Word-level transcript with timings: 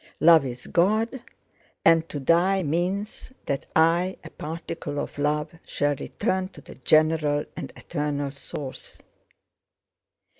Love 0.19 0.45
is 0.47 0.65
God, 0.65 1.21
and 1.85 2.09
to 2.09 2.19
die 2.19 2.63
means 2.63 3.31
that 3.45 3.67
I, 3.75 4.17
a 4.23 4.31
particle 4.31 4.99
of 4.99 5.19
love, 5.19 5.53
shall 5.63 5.93
return 5.95 6.47
to 6.53 6.61
the 6.61 6.73
general 6.73 7.45
and 7.55 7.71
eternal 7.75 8.31
source." 8.31 9.03